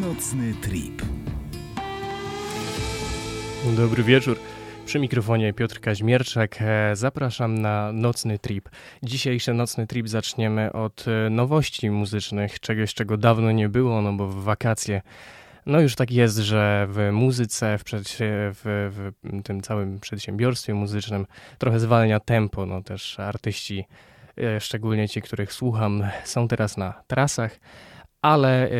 Nocny 0.00 0.54
trip. 0.62 1.02
Dobry 3.76 4.02
wieczór. 4.02 4.38
Przy 4.86 4.98
mikrofonie 4.98 5.52
Piotr 5.52 5.80
Kaźmierczak. 5.80 6.56
E, 6.60 6.96
zapraszam 6.96 7.58
na 7.58 7.92
nocny 7.92 8.38
trip. 8.38 8.68
Dzisiejszy 9.02 9.54
nocny 9.54 9.86
trip 9.86 10.08
zaczniemy 10.08 10.72
od 10.72 11.04
e, 11.08 11.30
nowości 11.30 11.90
muzycznych, 11.90 12.60
czegoś 12.60 12.94
czego 12.94 13.16
dawno 13.16 13.52
nie 13.52 13.68
było, 13.68 14.02
no 14.02 14.12
bo 14.12 14.28
w 14.28 14.44
wakacje. 14.44 15.02
No 15.66 15.80
już 15.80 15.94
tak 15.94 16.10
jest, 16.10 16.36
że 16.36 16.86
w 16.90 17.10
muzyce, 17.12 17.78
w, 17.78 17.82
w, 17.84 19.12
w 19.22 19.42
tym 19.42 19.60
całym 19.60 20.00
przedsiębiorstwie 20.00 20.74
muzycznym 20.74 21.26
trochę 21.58 21.80
zwalnia 21.80 22.20
tempo. 22.20 22.66
No 22.66 22.82
też 22.82 23.20
artyści, 23.20 23.84
e, 24.38 24.60
szczególnie 24.60 25.08
ci, 25.08 25.22
których 25.22 25.52
słucham, 25.52 26.04
są 26.24 26.48
teraz 26.48 26.76
na 26.76 27.02
trasach 27.06 27.58
ale 28.24 28.70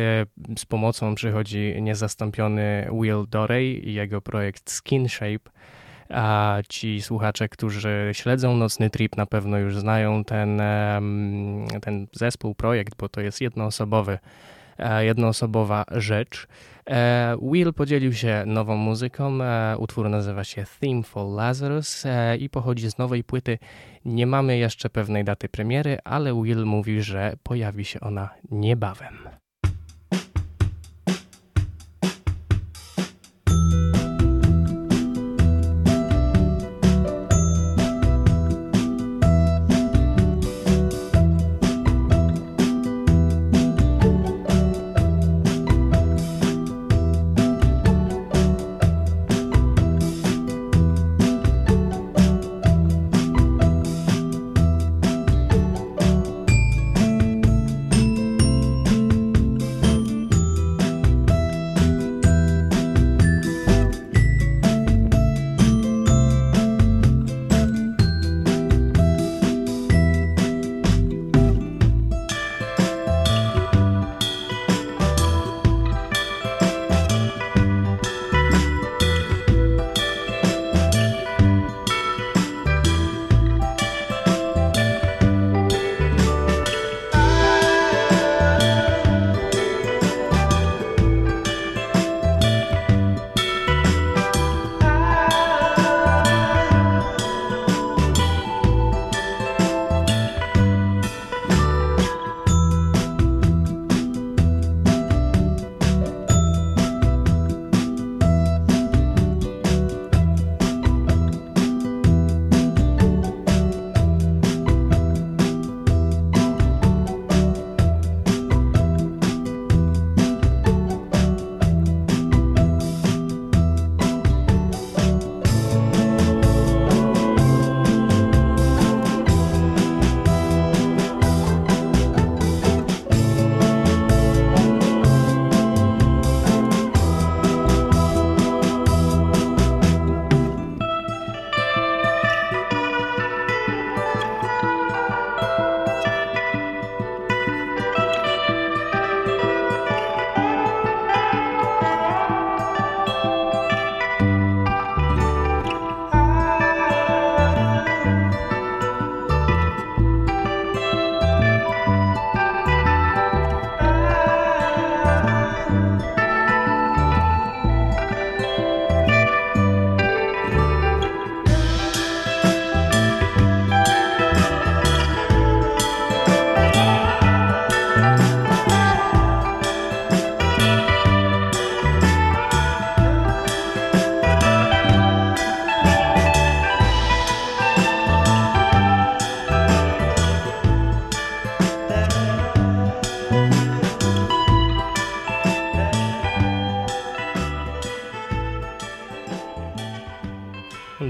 z 0.57 0.65
pomocą 0.65 1.15
przychodzi 1.15 1.75
niezastąpiony 1.81 2.87
Will 3.01 3.25
Dorey 3.29 3.89
i 3.89 3.93
jego 3.93 4.21
projekt 4.21 4.71
Skin 4.71 5.09
Shape. 5.09 5.51
A 6.09 6.57
ci 6.69 7.01
słuchacze, 7.01 7.49
którzy 7.49 8.09
śledzą 8.13 8.55
Nocny 8.57 8.89
Trip, 8.89 9.17
na 9.17 9.25
pewno 9.25 9.57
już 9.57 9.77
znają 9.77 10.23
ten, 10.23 10.61
ten 11.81 12.07
zespół, 12.11 12.55
projekt, 12.55 12.95
bo 12.97 13.09
to 13.09 13.21
jest 13.21 13.41
jednoosobowy, 13.41 14.19
e, 14.77 15.05
jednoosobowa 15.05 15.85
rzecz. 15.91 16.47
E, 16.89 17.37
Will 17.41 17.73
podzielił 17.73 18.13
się 18.13 18.43
nową 18.45 18.75
muzyką. 18.75 19.43
E, 19.43 19.77
utwór 19.77 20.09
nazywa 20.09 20.43
się 20.43 20.65
Theme 20.81 21.03
for 21.03 21.27
Lazarus 21.27 22.03
i 22.39 22.49
pochodzi 22.49 22.91
z 22.91 22.97
nowej 22.97 23.23
płyty. 23.23 23.57
Nie 24.05 24.27
mamy 24.27 24.57
jeszcze 24.57 24.89
pewnej 24.89 25.23
daty 25.23 25.49
premiery, 25.49 25.97
ale 26.03 26.43
Will 26.43 26.65
mówi, 26.65 27.01
że 27.01 27.33
pojawi 27.43 27.85
się 27.85 27.99
ona 27.99 28.29
niebawem. 28.51 29.17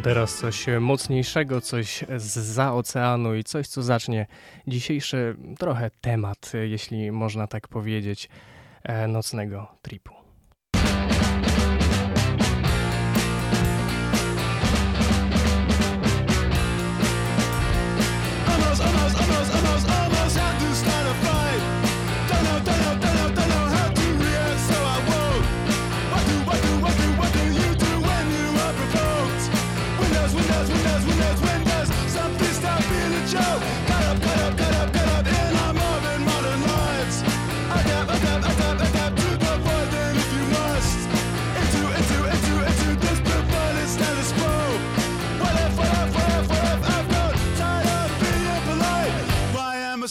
Teraz 0.01 0.35
coś 0.35 0.65
mocniejszego, 0.79 1.61
coś 1.61 2.03
za 2.17 2.73
oceanu 2.73 3.35
i 3.35 3.43
coś, 3.43 3.67
co 3.67 3.83
zacznie 3.83 4.27
dzisiejszy 4.67 5.35
trochę 5.59 5.91
temat, 6.01 6.51
jeśli 6.63 7.11
można 7.11 7.47
tak 7.47 7.67
powiedzieć, 7.67 8.29
e, 8.83 9.07
nocnego 9.07 9.67
tripu. 9.81 10.14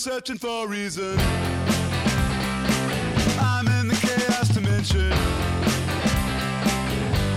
searching 0.04 0.36
for 0.36 0.66
a 0.66 0.68
reason. 0.68 1.18
I'm 3.40 3.66
in 3.68 3.88
the 3.88 3.94
chaos 3.94 4.48
dimension. 4.50 5.10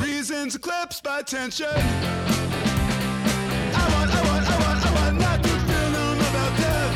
Reasons 0.04 0.54
eclipsed 0.56 1.02
by 1.02 1.22
tension. 1.22 1.68
I 1.68 1.80
want, 3.94 4.12
I 4.12 4.22
want, 4.28 4.50
I 4.52 4.58
want, 4.60 4.86
I 4.86 4.92
want 5.00 5.18
not 5.18 5.42
to 5.44 5.50
feel 5.50 5.90
numb 5.96 6.20
about 6.20 6.58
death. 6.60 6.94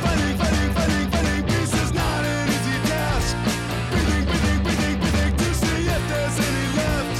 Fighting, 0.00 0.38
fighting, 0.38 0.72
fighting, 0.72 1.10
fighting 1.10 1.44
peace 1.52 1.74
is 1.84 1.92
not 1.92 2.24
an 2.24 2.48
easy 2.48 2.78
task. 2.88 3.36
Breathing, 3.92 4.24
breathing, 4.24 4.62
breathing, 4.64 5.00
breathing 5.00 5.36
to 5.36 5.54
see 5.54 5.84
if 5.84 6.02
there's 6.08 6.38
any 6.48 6.66
left. 6.80 7.16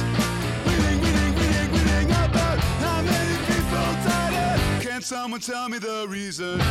Breathing, 0.65 0.99
breathing, 1.03 1.33
breathing, 1.37 1.69
breathing 1.69 2.09
about 2.09 2.59
how 2.81 3.03
many 3.03 3.37
people 3.45 3.89
died. 4.09 4.81
Can't 4.81 5.05
someone 5.05 5.41
tell 5.43 5.69
me 5.69 5.77
the 5.77 6.07
reason? 6.09 6.63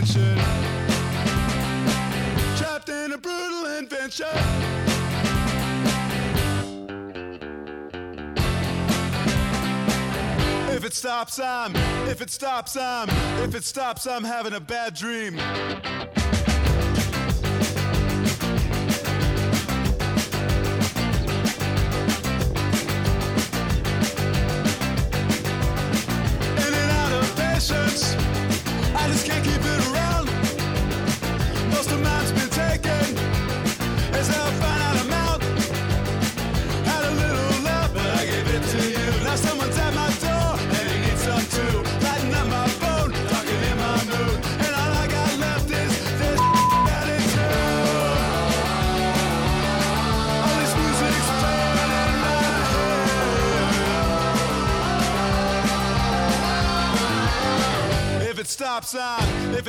I'm 0.00 0.06
in 0.06 0.12
the 0.12 0.14
chaos 0.14 0.14
dimension, 0.14 0.36
trapped 2.56 2.88
in 2.88 3.12
a 3.12 3.18
brutal 3.18 3.66
invention. 3.78 4.26
If 10.74 10.84
it 10.84 10.94
stops, 10.94 11.38
I'm, 11.38 11.76
if 12.08 12.22
it 12.22 12.30
stops, 12.30 12.76
I'm, 12.76 13.10
if 13.42 13.54
it 13.54 13.64
stops, 13.64 14.06
I'm 14.06 14.24
having 14.24 14.54
a 14.54 14.60
bad 14.60 14.94
dream. 14.94 15.38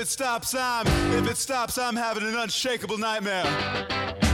If 0.01 0.07
it 0.07 0.09
stops, 0.09 0.56
I'm, 0.56 0.88
if 1.13 1.30
it 1.30 1.38
stops, 1.38 1.77
I'm 1.77 1.95
having 1.95 2.24
an 2.24 2.36
unshakable 2.36 2.98
nightmare. 2.98 4.31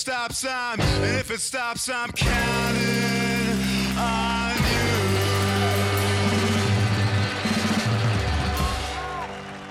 Stops, 0.00 0.44
I'm. 0.44 0.80
And 0.80 1.20
if 1.20 1.30
it 1.30 1.40
stops, 1.40 1.88
I'm 1.88 2.12
counting 2.12 3.98
on 3.98 4.56
you. 4.56 4.90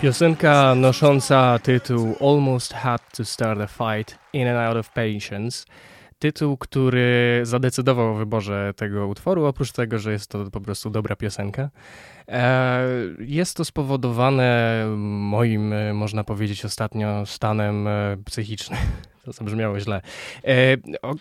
Piosenka 0.01 0.75
nosząca 0.75 1.59
tytuł 1.63 2.15
Almost 2.21 2.73
Had 2.73 3.01
to 3.17 3.25
Start 3.25 3.59
a 3.61 3.67
Fight 3.67 4.19
In 4.33 4.47
and 4.47 4.57
Out 4.57 4.77
of 4.77 4.89
Patience. 4.89 5.65
Tytuł, 6.19 6.57
który 6.57 7.41
zadecydował 7.43 8.11
o 8.11 8.15
wyborze 8.15 8.73
tego 8.75 9.07
utworu, 9.07 9.45
oprócz 9.45 9.71
tego, 9.71 9.99
że 9.99 10.11
jest 10.11 10.29
to 10.29 10.51
po 10.51 10.61
prostu 10.61 10.89
dobra 10.89 11.15
piosenka. 11.15 11.69
E, 12.27 12.83
Jest 13.19 13.57
to 13.57 13.65
spowodowane 13.65 14.85
moim, 14.97 15.73
e, 15.73 15.93
można 15.93 16.23
powiedzieć, 16.23 16.65
ostatnio 16.65 17.25
stanem 17.25 17.87
e, 17.87 18.17
psychicznym. 18.25 18.79
To 19.29 19.33
zabrzmiało 19.33 19.79
źle. 19.79 20.01
E, 20.43 20.77
o- 21.01 21.15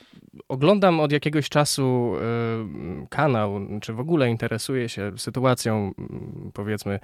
Oglądam 0.49 1.01
od 1.01 1.13
jakiegoś 1.13 1.49
czasu 1.49 2.15
e, 2.17 3.07
kanał, 3.09 3.61
czy 3.81 3.93
w 3.93 4.01
ogóle 4.01 4.31
interesuję 4.31 4.89
się 4.89 5.13
sytuacją, 5.17 5.93
m, 5.99 6.51
powiedzmy, 6.55 7.01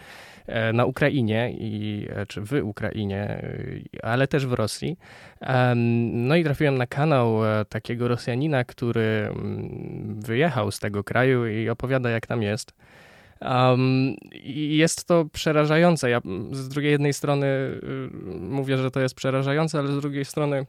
e, 0.46 0.72
na 0.72 0.84
Ukrainie, 0.84 1.52
i, 1.58 2.06
e, 2.10 2.26
czy 2.26 2.40
w 2.40 2.52
Ukrainie, 2.62 3.20
e, 3.20 4.04
ale 4.04 4.28
też 4.28 4.46
w 4.46 4.52
Rosji. 4.52 4.96
No 6.12 6.36
i 6.36 6.44
trafiłem 6.44 6.78
na 6.78 6.86
kanał 6.86 7.44
e, 7.46 7.64
takiego 7.64 8.08
Rosjanina, 8.08 8.64
który 8.64 9.28
mm, 9.30 10.20
wyjechał 10.20 10.70
z 10.70 10.78
tego 10.78 11.04
kraju 11.04 11.46
i 11.46 11.68
opowiada, 11.68 12.10
jak 12.10 12.26
tam 12.26 12.42
jest. 12.42 12.72
Um, 13.40 14.14
jest 14.54 15.04
to 15.04 15.24
przerażające. 15.32 16.10
Ja 16.10 16.20
mm, 16.24 16.54
z 16.54 16.68
drugiej 16.68 16.92
jednej 16.92 17.12
strony 17.12 17.46
y, 17.46 17.80
mówię, 18.40 18.78
że 18.78 18.90
to 18.90 19.00
jest 19.00 19.14
przerażające, 19.14 19.78
ale 19.78 19.88
z 19.92 20.00
drugiej 20.00 20.24
strony 20.24 20.66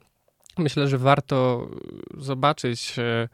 myślę, 0.59 0.87
że 0.87 0.97
warto 0.97 1.69
zobaczyć, 2.17 2.99
e, 2.99 3.27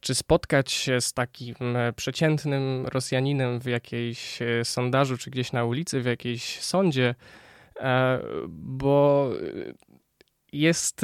czy 0.00 0.14
spotkać 0.14 0.72
się 0.72 1.00
z 1.00 1.12
takim 1.12 1.76
e, 1.76 1.92
przeciętnym 1.92 2.86
Rosjaninem 2.86 3.60
w 3.60 3.66
jakiejś 3.66 4.42
e, 4.42 4.64
sondażu, 4.64 5.18
czy 5.18 5.30
gdzieś 5.30 5.52
na 5.52 5.64
ulicy, 5.64 6.00
w 6.00 6.06
jakiejś 6.06 6.60
sądzie, 6.60 7.14
e, 7.80 8.20
bo 8.48 9.30
jest. 10.52 11.00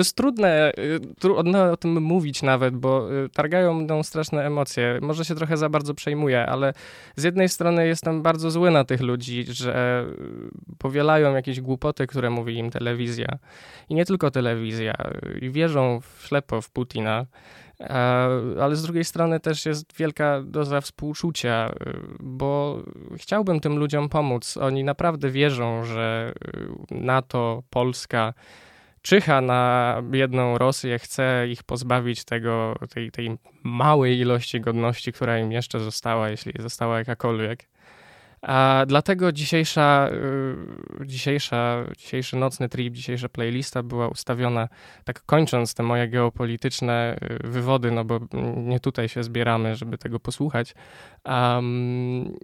To 0.00 0.02
jest 0.02 0.16
trudne, 0.16 0.72
y, 0.78 1.00
trudno 1.18 1.72
o 1.72 1.76
tym 1.76 2.02
mówić 2.02 2.42
nawet, 2.42 2.76
bo 2.76 3.14
y, 3.24 3.28
targają 3.28 3.74
mną 3.74 4.02
straszne 4.02 4.46
emocje. 4.46 4.98
Może 5.02 5.24
się 5.24 5.34
trochę 5.34 5.56
za 5.56 5.68
bardzo 5.68 5.94
przejmuję, 5.94 6.46
ale 6.46 6.72
z 7.16 7.24
jednej 7.24 7.48
strony 7.48 7.86
jestem 7.86 8.22
bardzo 8.22 8.50
zły 8.50 8.70
na 8.70 8.84
tych 8.84 9.00
ludzi, 9.00 9.44
że 9.48 10.06
y, 10.72 10.76
powielają 10.78 11.34
jakieś 11.34 11.60
głupoty, 11.60 12.06
które 12.06 12.30
mówi 12.30 12.58
im 12.58 12.70
telewizja. 12.70 13.38
I 13.88 13.94
nie 13.94 14.04
tylko 14.04 14.30
telewizja. 14.30 14.94
I 15.40 15.50
wierzą 15.50 16.00
w 16.00 16.26
ślepo 16.26 16.60
w 16.60 16.70
Putina. 16.70 17.26
Ale 18.60 18.76
z 18.76 18.82
drugiej 18.82 19.04
strony 19.04 19.40
też 19.40 19.66
jest 19.66 19.96
wielka 19.96 20.42
doza 20.42 20.80
współczucia, 20.80 21.72
bo 22.20 22.82
chciałbym 23.16 23.60
tym 23.60 23.78
ludziom 23.78 24.08
pomóc. 24.08 24.56
Oni 24.56 24.84
naprawdę 24.84 25.30
wierzą, 25.30 25.84
że 25.84 26.32
NATO, 26.90 27.62
Polska 27.70 28.34
czyha 29.02 29.40
na 29.40 30.02
biedną 30.10 30.58
Rosję, 30.58 30.98
chce 30.98 31.46
ich 31.48 31.62
pozbawić 31.62 32.24
tego, 32.24 32.74
tej, 32.94 33.10
tej 33.10 33.38
małej 33.62 34.18
ilości 34.18 34.60
godności, 34.60 35.12
która 35.12 35.38
im 35.38 35.52
jeszcze 35.52 35.80
została, 35.80 36.28
jeśli 36.28 36.52
została 36.58 36.98
jakakolwiek. 36.98 37.68
A 38.42 38.84
dlatego 38.86 39.32
dzisiejsza, 39.32 40.10
y, 41.02 41.06
dzisiejsza, 41.06 41.84
dzisiejszy 41.98 42.36
nocny 42.36 42.68
trip, 42.68 42.94
dzisiejsza 42.94 43.28
playlista 43.28 43.82
była 43.82 44.08
ustawiona, 44.08 44.68
tak 45.04 45.22
kończąc 45.22 45.74
te 45.74 45.82
moje 45.82 46.08
geopolityczne 46.08 47.16
y, 47.44 47.48
wywody, 47.48 47.90
no 47.90 48.04
bo 48.04 48.20
nie 48.56 48.80
tutaj 48.80 49.08
się 49.08 49.22
zbieramy, 49.22 49.76
żeby 49.76 49.98
tego 49.98 50.20
posłuchać. 50.20 50.74
Um, 51.24 52.36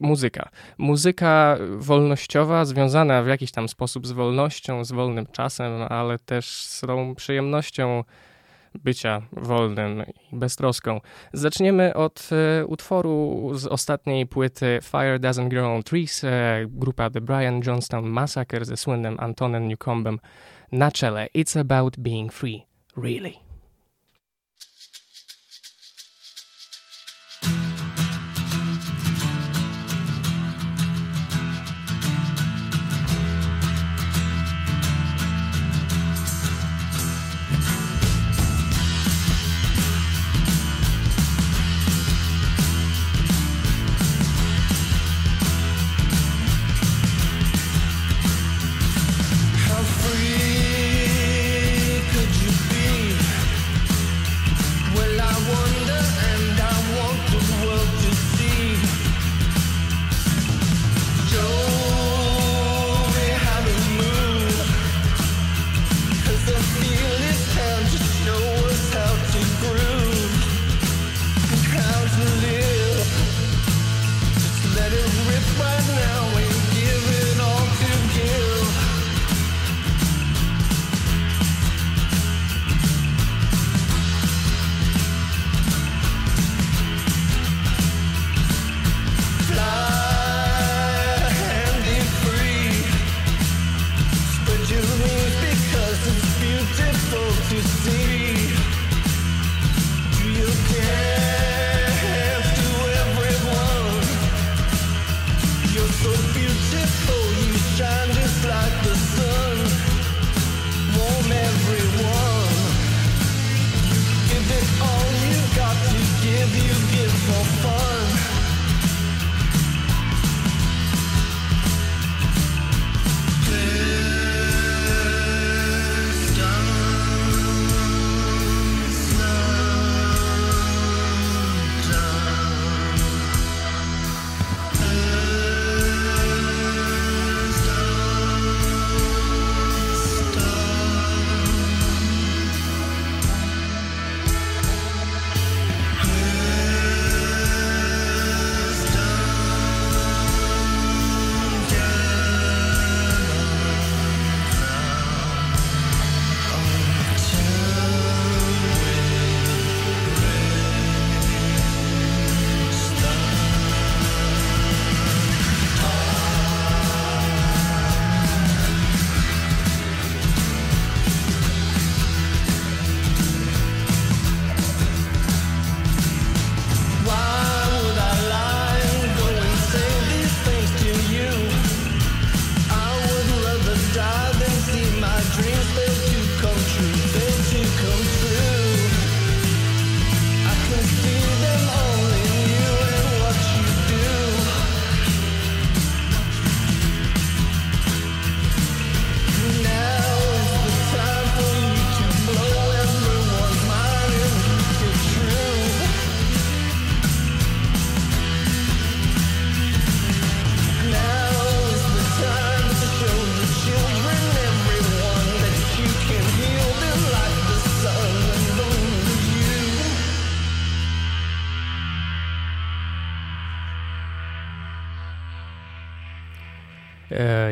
muzyka. 0.00 0.48
Muzyka 0.78 1.58
wolnościowa, 1.78 2.64
związana 2.64 3.22
w 3.22 3.26
jakiś 3.26 3.52
tam 3.52 3.68
sposób 3.68 4.06
z 4.06 4.12
wolnością, 4.12 4.84
z 4.84 4.92
wolnym 4.92 5.26
czasem, 5.26 5.72
ale 5.88 6.18
też 6.18 6.46
z 6.46 6.80
tą 6.80 7.14
przyjemnością 7.14 8.04
bycia 8.74 9.22
wolnym 9.32 10.04
i 10.32 10.36
beztroską. 10.36 11.00
Zaczniemy 11.32 11.94
od 11.94 12.28
e, 12.32 12.66
utworu 12.66 13.50
z 13.54 13.66
ostatniej 13.66 14.26
płyty 14.26 14.78
Fire 14.82 15.18
Doesn't 15.18 15.48
Grow 15.48 15.76
on 15.76 15.82
Trees, 15.82 16.24
e, 16.24 16.66
grupa 16.68 17.10
The 17.10 17.20
Brian 17.20 17.60
Johnston 17.66 18.06
Massacre 18.06 18.64
ze 18.64 18.76
słynnym 18.76 19.16
Antonem 19.20 19.68
Newcombem 19.68 20.18
na 20.72 20.92
czele. 20.92 21.26
It's 21.34 21.60
about 21.60 21.96
being 21.98 22.32
free, 22.32 22.66
really. 22.96 23.49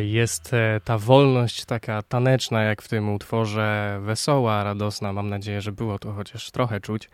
Jest 0.01 0.55
e, 0.55 0.81
ta 0.85 0.99
wolność 0.99 1.65
taka 1.65 2.03
taneczna, 2.03 2.63
jak 2.63 2.83
w 2.83 2.89
tym 2.89 3.15
utworze, 3.15 3.99
wesoła, 4.03 4.65
radosna. 4.65 5.13
Mam 5.13 5.31
nadzieję, 5.31 5.61
że 5.61 5.73
było 5.73 5.99
to 5.99 6.13
chociaż 6.13 6.51
trochę 6.51 6.81
czuć. 6.81 7.11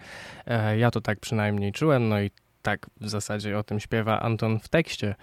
E, 0.47 0.79
ja 0.79 0.91
to 0.91 1.01
tak 1.01 1.21
przynajmniej 1.21 1.73
czułem, 1.73 2.09
no 2.09 2.21
i 2.21 2.31
tak 2.63 2.87
w 3.01 3.09
zasadzie 3.09 3.59
o 3.59 3.63
tym 3.63 3.81
śpiewa 3.81 4.21
Anton 4.21 4.59
w 4.59 4.69
tekście. 4.69 5.15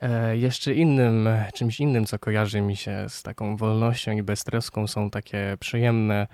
E, 0.00 0.36
jeszcze 0.36 0.74
innym, 0.74 1.28
czymś 1.54 1.80
innym, 1.80 2.06
co 2.06 2.18
kojarzy 2.18 2.60
mi 2.60 2.76
się 2.76 3.06
z 3.08 3.22
taką 3.22 3.56
wolnością 3.56 4.12
i 4.12 4.22
beztroską, 4.22 4.86
są 4.86 5.10
takie 5.10 5.56
przyjemne 5.60 6.26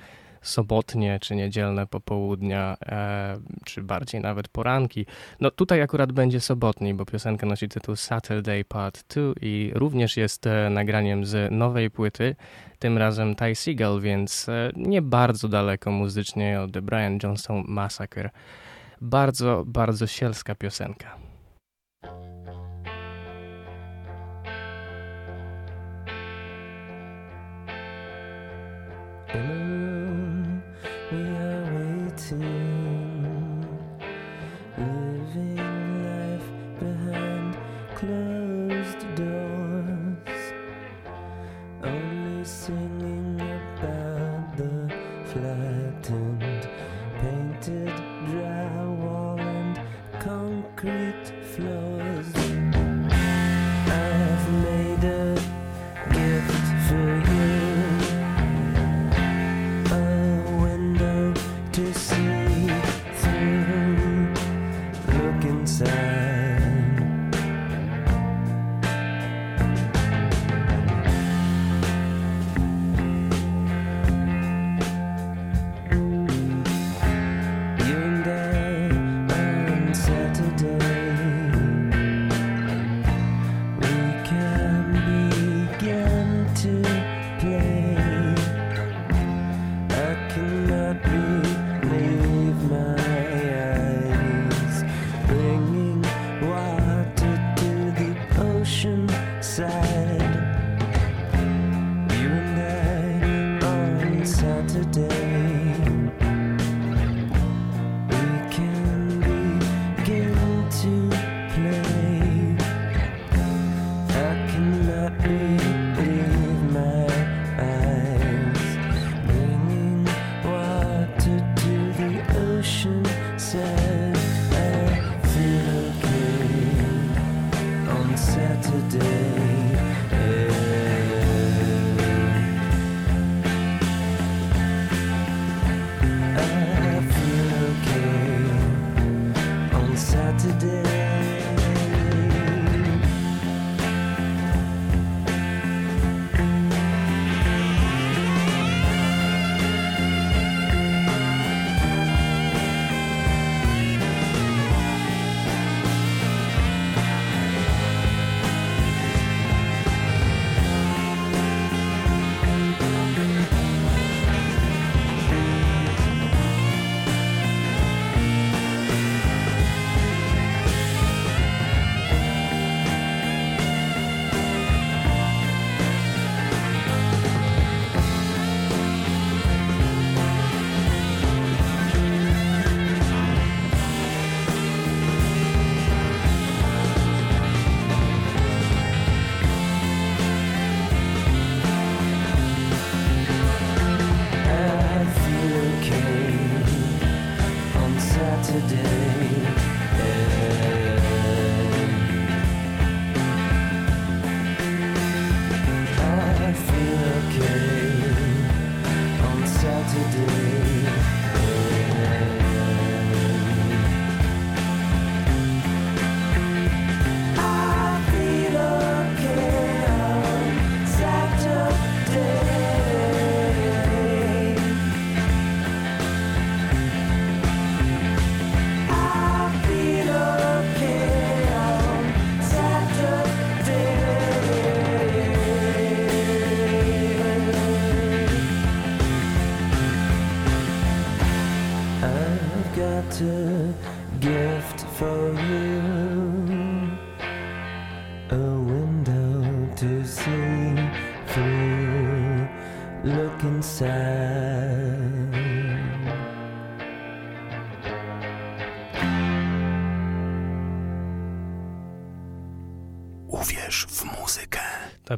sobotnie 0.42 1.18
czy 1.20 1.36
niedzielne 1.36 1.86
popołudnia, 1.86 2.76
e, 2.86 3.38
czy 3.64 3.82
bardziej 3.82 4.20
nawet 4.20 4.48
poranki. 4.48 5.06
No 5.40 5.50
tutaj 5.50 5.82
akurat 5.82 6.12
będzie 6.12 6.40
sobotni, 6.40 6.94
bo 6.94 7.06
piosenka 7.06 7.46
nosi 7.46 7.68
tytuł 7.68 7.96
Saturday 7.96 8.64
Part 8.64 9.14
2 9.14 9.22
i 9.40 9.72
również 9.74 10.16
jest 10.16 10.46
e, 10.46 10.70
nagraniem 10.70 11.24
z 11.24 11.52
nowej 11.52 11.90
płyty, 11.90 12.36
tym 12.78 12.98
razem 12.98 13.34
Ty 13.34 13.54
Seagull, 13.54 14.00
więc 14.00 14.48
e, 14.48 14.70
nie 14.76 15.02
bardzo 15.02 15.48
daleko 15.48 15.90
muzycznie 15.90 16.60
od 16.60 16.72
The 16.72 16.82
Brian 16.82 17.18
Johnson 17.22 17.64
Massacre. 17.68 18.30
Bardzo, 19.00 19.64
bardzo 19.66 20.06
sielska 20.06 20.54
piosenka. 20.54 21.30
Saturday 32.30 32.59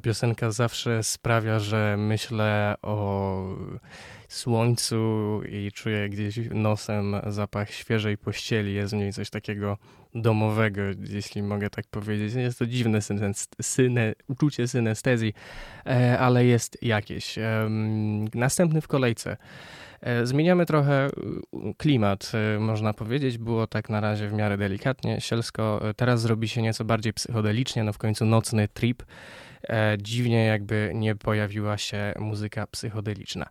piosenka 0.03 0.51
zawsze 0.51 1.03
sprawia, 1.03 1.59
że 1.59 1.97
myślę 1.99 2.75
o 2.83 3.45
słońcu 4.29 5.41
i 5.49 5.73
czuję 5.73 6.09
gdzieś 6.09 6.39
nosem 6.51 7.17
zapach 7.27 7.71
świeżej 7.71 8.19
pościeli. 8.19 8.75
Jest 8.75 8.95
w 8.95 8.97
niej 8.97 9.13
coś 9.13 9.31
takiego 9.31 9.79
domowego, 10.15 10.83
jeśli 11.09 11.43
mogę 11.43 11.71
tak 11.71 11.87
powiedzieć. 11.87 12.35
Jest 12.35 12.59
to 12.59 12.67
dziwne 12.67 12.99
syne, 13.63 14.13
uczucie 14.29 14.69
synestezji, 14.69 15.35
e, 15.87 16.19
ale 16.19 16.45
jest 16.45 16.83
jakieś. 16.83 17.39
Następny 18.35 18.81
w 18.81 18.89
kolejce. 18.89 19.37
E, 20.01 20.27
zmieniamy 20.27 20.67
trochę 20.67 21.11
klimat, 21.77 22.33
e, 22.35 22.59
można 22.59 22.93
powiedzieć. 22.93 23.39
Było 23.39 23.67
tak 23.67 23.89
na 23.89 24.01
razie 24.01 24.29
w 24.29 24.33
miarę 24.33 24.59
delikatnie, 24.59 25.21
sielsko. 25.21 25.81
Teraz 25.97 26.21
zrobi 26.21 26.49
się 26.49 26.63
nieco 26.63 26.85
bardziej 26.85 27.13
psychodelicznie, 27.13 27.85
no 27.85 27.93
w 27.93 27.99
końcu 27.99 28.25
nocny 28.25 28.69
trip. 28.69 29.03
Dziwnie 29.99 30.45
jakby 30.45 30.93
nie 30.95 31.15
pojawiła 31.15 31.79
się 31.79 32.13
muzyka 32.19 32.67
psychodeliczna. 32.67 33.47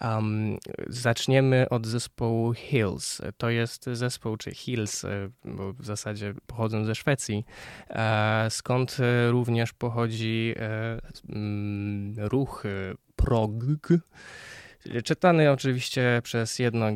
Um, 0.00 0.58
zaczniemy 0.86 1.68
od 1.68 1.86
zespołu 1.86 2.54
Hills. 2.54 3.20
To 3.36 3.50
jest 3.50 3.84
zespół, 3.92 4.36
czy 4.36 4.54
Hills, 4.54 5.04
e, 5.04 5.30
bo 5.44 5.72
w 5.72 5.84
zasadzie 5.84 6.34
pochodzą 6.46 6.84
ze 6.84 6.94
Szwecji, 6.94 7.44
e, 7.90 8.46
skąd 8.50 8.96
również 9.30 9.72
pochodzi 9.72 10.54
e, 10.56 10.98
mm, 11.28 12.14
ruch 12.18 12.64
prog, 13.16 13.52
Czytany 15.04 15.50
oczywiście 15.50 16.20
przez 16.24 16.58
jedno 16.58 16.86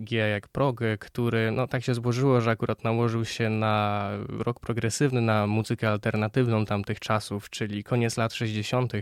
G 0.00 0.28
jak 0.28 0.48
prog, 0.48 0.80
który 1.00 1.50
no 1.50 1.66
tak 1.66 1.84
się 1.84 1.94
złożyło, 1.94 2.40
że 2.40 2.50
akurat 2.50 2.84
nałożył 2.84 3.24
się 3.24 3.50
na 3.50 4.08
rok 4.28 4.60
progresywny, 4.60 5.20
na 5.20 5.46
muzykę 5.46 5.88
alternatywną 5.88 6.64
tamtych 6.64 7.00
czasów, 7.00 7.50
czyli 7.50 7.84
koniec 7.84 8.16
lat 8.16 8.34
60. 8.34 8.92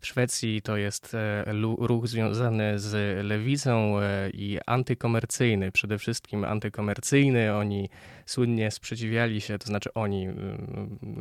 W 0.00 0.06
Szwecji 0.06 0.62
to 0.62 0.76
jest 0.76 1.14
e, 1.14 1.44
ruch 1.78 2.08
związany 2.08 2.78
z 2.78 3.24
lewicą 3.24 4.00
e, 4.00 4.30
i 4.30 4.58
antykomercyjny, 4.66 5.72
przede 5.72 5.98
wszystkim 5.98 6.44
antykomercyjny. 6.44 7.56
Oni 7.56 7.88
słynnie 8.26 8.70
sprzeciwiali 8.70 9.40
się, 9.40 9.58
to 9.58 9.66
znaczy 9.66 9.94
oni, 9.94 10.28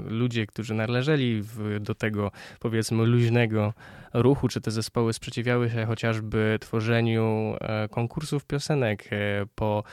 ludzie, 0.05 0.47
którzy 0.47 0.73
należeli 0.73 1.43
do 1.79 1.95
tego 1.95 2.31
powiedzmy 2.59 3.05
luźnego 3.05 3.73
ruchu, 4.13 4.47
czy 4.47 4.61
te 4.61 4.71
zespoły 4.71 5.13
sprzeciwiały 5.13 5.69
się 5.69 5.85
chociażby 5.85 6.57
tworzeniu 6.61 7.55
e, 7.61 7.87
konkursów 7.89 8.45
piosenek 8.45 9.09
po 9.55 9.83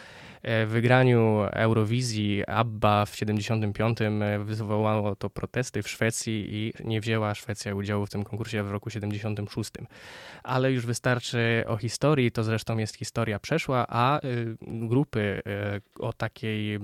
wygraniu 0.67 1.47
Eurowizji 1.53 2.45
ABBA 2.47 3.07
w 3.07 3.17
75 3.17 3.99
e, 4.01 4.39
wywołało 4.39 5.17
to 5.17 5.31
protesty 5.31 5.83
w 5.83 5.89
Szwecji 5.89 6.47
i 6.51 6.73
nie 6.85 7.01
wzięła 7.01 7.35
Szwecja 7.35 7.75
udziału 7.75 8.07
w 8.07 8.11
tym 8.11 8.25
konkursie 8.25 8.63
w 8.63 8.71
roku 8.71 8.91
76. 8.91 9.71
Ale 10.43 10.73
już 10.73 10.87
wystarczy 10.87 11.65
o 11.67 11.77
historii, 11.77 12.33
to 12.33 12.45
zresztą 12.45 12.79
jest 12.79 12.97
historia 12.97 13.39
przeszła, 13.39 13.87
a 13.89 14.21
y, 14.25 14.57
grupy 14.63 15.43
y, 15.99 16.03
o 16.03 16.13
takiej 16.13 16.79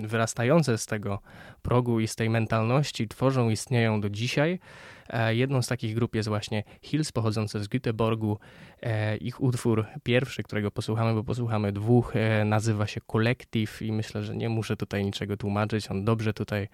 wyrastające 0.00 0.78
z 0.78 0.86
tego 0.86 1.20
progu 1.62 2.00
i 2.00 2.08
z 2.08 2.16
tej 2.16 2.30
mentalności 2.30 3.08
tworzą, 3.08 3.50
istnieją 3.50 4.00
do 4.00 4.10
dzisiaj. 4.10 4.60
E, 5.08 5.34
jedną 5.34 5.62
z 5.62 5.66
takich 5.66 5.94
grup 5.94 6.14
jest 6.14 6.28
właśnie 6.28 6.62
Hills, 6.82 7.12
pochodzące 7.12 7.60
z 7.60 7.68
Göteborgu. 7.68 8.36
E, 8.82 9.16
ich 9.16 9.40
utwór 9.40 9.86
pierwszy, 10.02 10.42
którego 10.42 10.70
posłuchamy, 10.70 11.14
bo 11.14 11.24
posłuchamy 11.24 11.72
dwóch, 11.72 12.16
e, 12.16 12.44
nazywa 12.44 12.86
się 12.86 13.00
Collective 13.00 13.82
i 13.82 13.92
myślę, 13.92 14.22
że 14.22 14.36
nie 14.36 14.48
muszę 14.48 14.76
tutaj 14.76 15.04
niczego 15.04 15.36
tłumaczyć. 15.36 15.90
On 15.90 16.04
dobrze 16.04 16.32
tutaj 16.32 16.68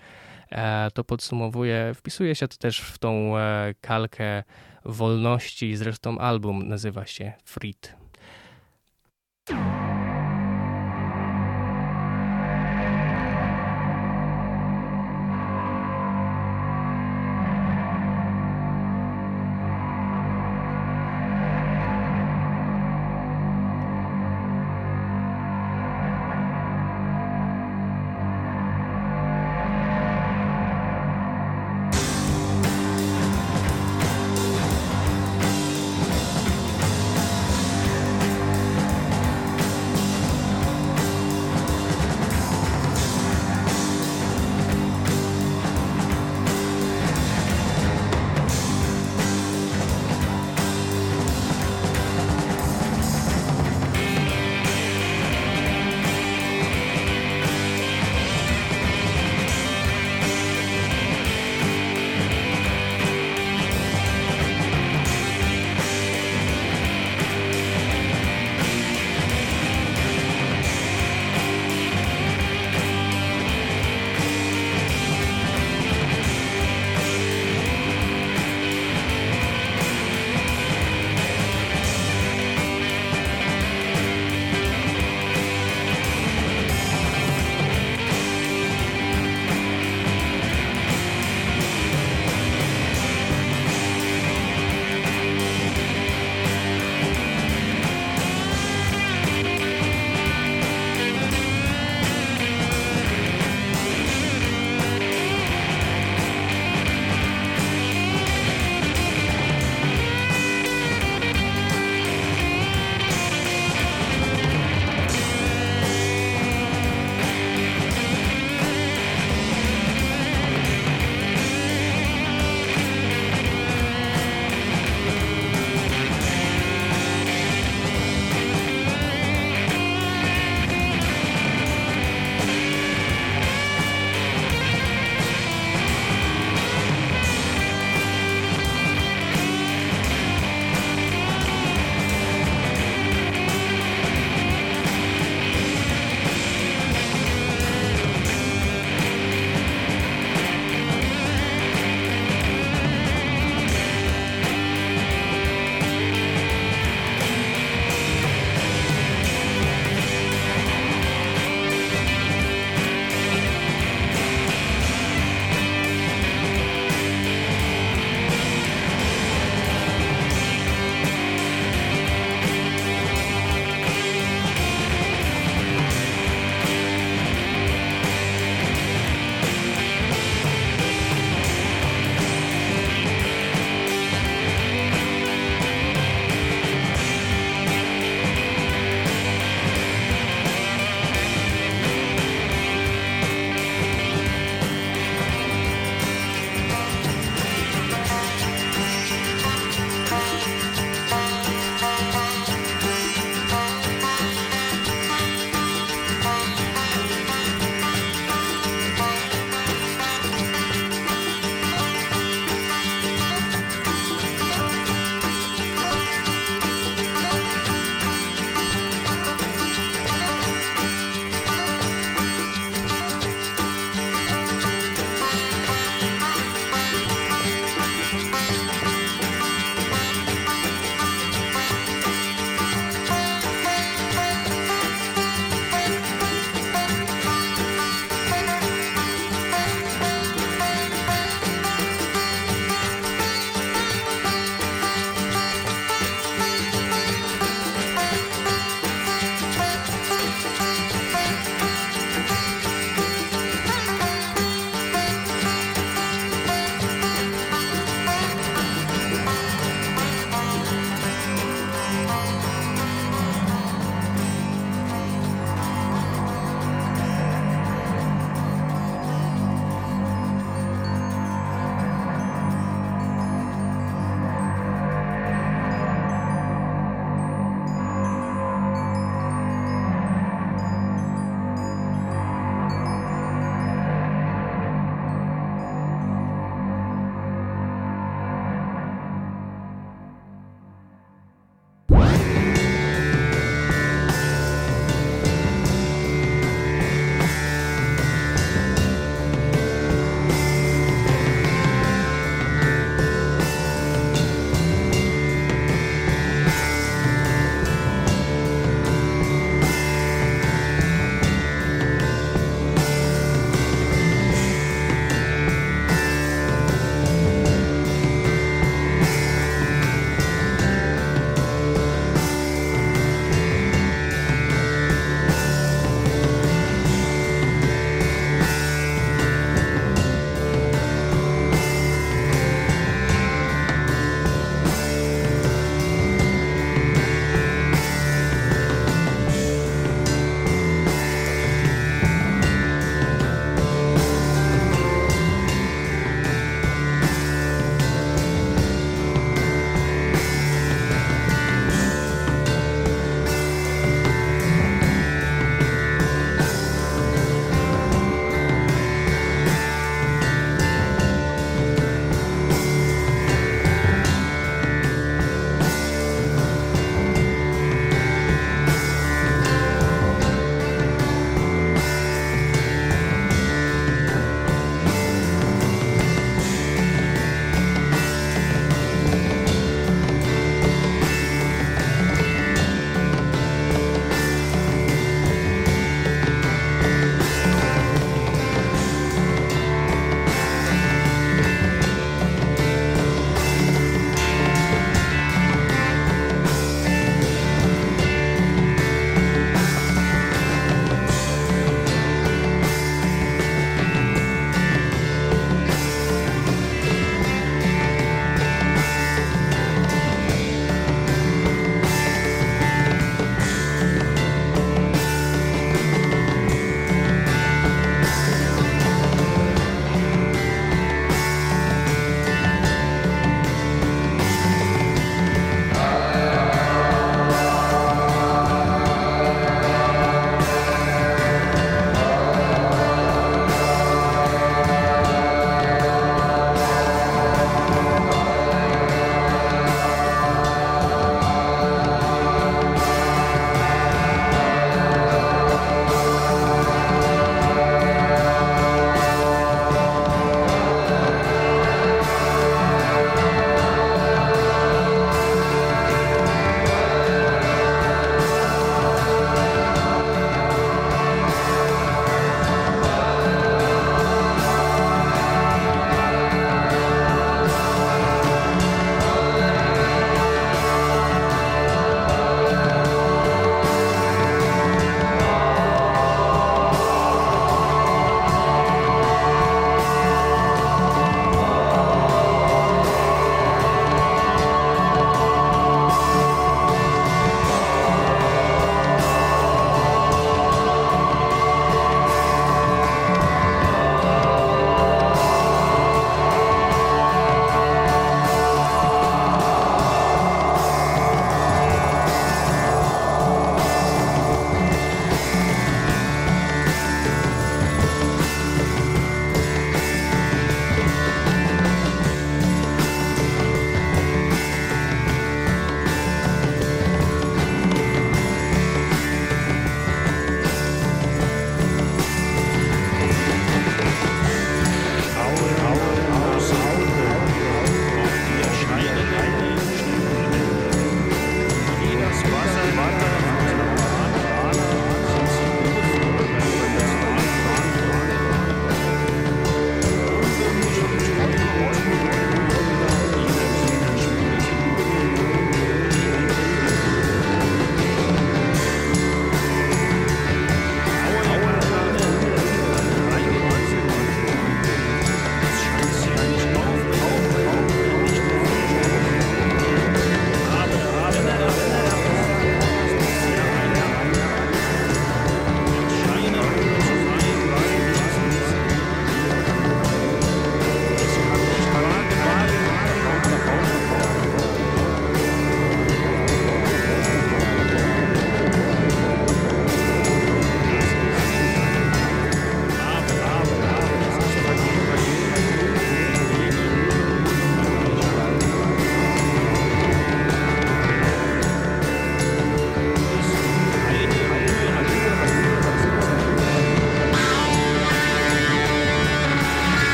to 0.94 1.04
podsumowuje. 1.04 1.92
Wpisuje 1.94 2.34
się 2.34 2.48
to 2.48 2.56
też 2.56 2.80
w 2.80 2.98
tą 2.98 3.32
kalkę 3.80 4.42
wolności. 4.84 5.76
Zresztą 5.76 6.18
album 6.18 6.68
nazywa 6.68 7.06
się 7.06 7.32
Freed. 7.44 7.94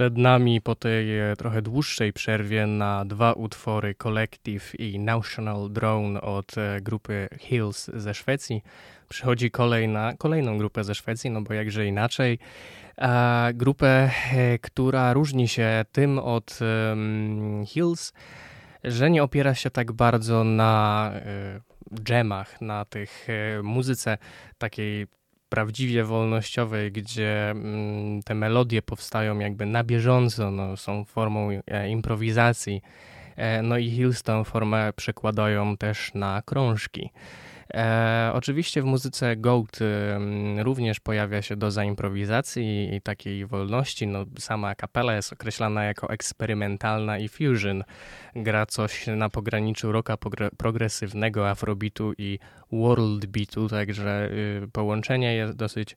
Przed 0.00 0.18
nami 0.18 0.60
po 0.60 0.74
tej 0.74 1.18
e, 1.18 1.36
trochę 1.36 1.62
dłuższej 1.62 2.12
przerwie 2.12 2.66
na 2.66 3.04
dwa 3.04 3.32
utwory 3.32 3.94
Collective 3.94 4.74
i 4.80 4.98
National 4.98 5.70
Drone 5.70 6.20
od 6.20 6.58
e, 6.58 6.80
grupy 6.80 7.28
Hills 7.38 7.90
ze 7.94 8.14
Szwecji. 8.14 8.62
Przychodzi 9.08 9.50
kolejna, 9.50 10.12
kolejną 10.18 10.58
grupę 10.58 10.84
ze 10.84 10.94
Szwecji, 10.94 11.30
no 11.30 11.42
bo 11.42 11.54
jakże 11.54 11.86
inaczej. 11.86 12.38
Grupę, 13.54 14.10
e, 14.32 14.58
która 14.58 15.12
różni 15.12 15.48
się 15.48 15.84
tym 15.92 16.18
od 16.18 16.58
Hills, 17.66 18.12
że 18.84 19.10
nie 19.10 19.22
opiera 19.22 19.54
się 19.54 19.70
tak 19.70 19.92
bardzo 19.92 20.44
na 20.44 21.12
dżemach, 21.94 22.60
na 22.60 22.84
tych 22.84 23.26
muzyce 23.62 24.18
takiej 24.58 25.06
prawdziwie 25.50 26.04
wolnościowej, 26.04 26.92
gdzie 26.92 27.50
mm, 27.50 28.22
te 28.22 28.34
melodie 28.34 28.82
powstają 28.82 29.38
jakby 29.38 29.66
na 29.66 29.84
bieżąco, 29.84 30.50
no, 30.50 30.76
są 30.76 31.04
formą 31.04 31.48
e, 31.66 31.88
improwizacji. 31.88 32.82
E, 33.36 33.62
no 33.62 33.78
i 33.78 33.90
Hills 33.90 34.22
tę 34.22 34.44
formę 34.44 34.92
przekładają 34.96 35.76
też 35.76 36.14
na 36.14 36.42
krążki. 36.42 37.10
E, 37.74 38.30
oczywiście 38.34 38.82
w 38.82 38.84
muzyce 38.84 39.36
Goat 39.36 39.78
e, 39.82 40.62
również 40.62 41.00
pojawia 41.00 41.42
się 41.42 41.56
doza 41.56 41.84
improwizacji 41.84 42.94
i 42.94 43.00
takiej 43.00 43.46
wolności. 43.46 44.06
No, 44.06 44.24
sama 44.38 44.74
kapela 44.74 45.14
jest 45.14 45.32
określana 45.32 45.84
jako 45.84 46.10
eksperymentalna 46.10 47.18
i 47.18 47.28
fusion. 47.28 47.84
Gra 48.36 48.66
coś 48.66 49.06
na 49.06 49.28
pograniczu 49.28 49.92
rocka 49.92 50.16
progresywnego, 50.56 51.50
afrobitu 51.50 52.12
i 52.18 52.38
world 52.72 53.26
beatu, 53.26 53.68
także 53.68 54.30
y, 54.64 54.68
połączenie 54.72 55.34
jest 55.34 55.56
dosyć 55.56 55.96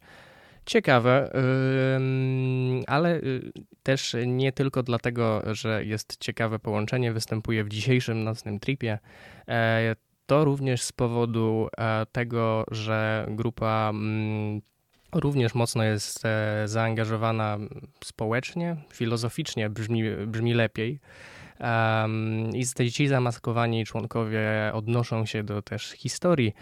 ciekawe, 0.66 1.32
ale 2.88 3.16
y, 3.18 3.52
też 3.84 4.16
nie 4.28 4.52
tylko 4.52 4.84
dlatego, 4.84 5.42
że 5.56 5.86
jest 5.86 6.18
ciekawe 6.20 6.60
połączenie, 6.60 7.14
występuje 7.14 7.64
w 7.64 7.70
dzisiejszym 7.70 8.24
nocnym 8.24 8.60
tripie. 8.60 9.00
To 10.26 10.46
również 10.46 10.82
z 10.82 10.92
powodu 10.92 11.68
e, 11.78 12.06
tego, 12.12 12.66
że 12.72 13.26
grupa 13.30 13.90
mm, 13.90 14.62
również 15.14 15.56
mocno 15.56 15.84
jest 15.84 16.26
e, 16.26 16.64
zaangażowana 16.68 17.58
społecznie, 18.04 18.76
filozoficznie 18.94 19.70
brzmi, 19.70 20.04
brzmi 20.28 20.54
lepiej. 20.54 21.00
I 22.54 22.92
ci 22.92 23.08
zamaskowani 23.08 23.86
członkowie 23.86 24.72
odnoszą 24.74 25.26
się 25.26 25.44
do 25.44 25.62
też 25.62 25.92
historii 25.92 26.54